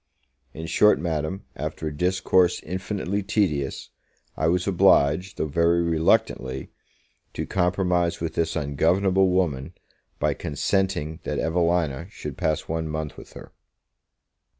[0.51, 3.91] In short, Madam, after a discourse infinitely tedious,
[4.35, 6.71] I was obliged, though very reluctantly,
[7.35, 9.75] to compromise with this ungovernable woman,
[10.17, 13.51] by consenting that Evelina should pass one month with her.